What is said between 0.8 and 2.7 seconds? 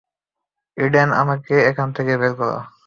Eden, আমাকে এখানে থেকে বের করো।